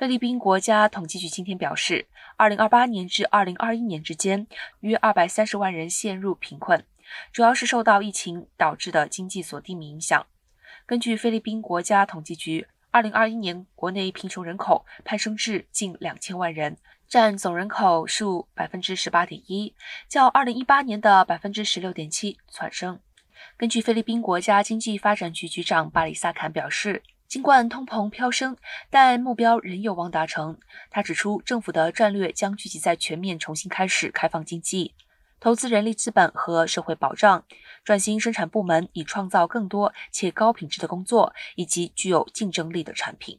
[0.00, 2.08] 菲律宾国家统计局今天表示
[2.38, 4.46] ，2028年至2021年之间，
[4.80, 6.82] 约230万人陷入贫困，
[7.34, 10.26] 主要是受到疫情导致的经济锁定影响。
[10.86, 19.74] 根据菲律宾国家统计局，2021年国内贫穷人口攀升至近两千万人，占总人口数18.1%，
[20.08, 22.98] 较2018年的16.7%窜升。
[23.58, 27.02] 根据菲律宾国家经济发展局局长巴里萨坎表示。
[27.30, 28.56] 尽管通膨飙升，
[28.90, 30.58] 但目标仍有望达成。
[30.90, 34.96] 他指出，政府的战略将聚集在全面重新开始开放经济、
[35.38, 37.44] 投资人力资本和社会保障、
[37.84, 43.38] 转型生产部门，以创造更多且高品质的工作以及具有竞争力的产品。